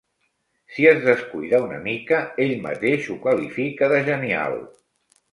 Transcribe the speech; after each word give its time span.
Si 0.75 0.85
es 0.91 1.01
descuida 1.07 1.59
una 1.65 1.77
mica 1.83 2.21
ell 2.45 2.53
mateix 2.63 3.09
ho 3.11 3.17
califica 3.27 3.91
de 3.93 4.01
genial. 4.09 4.57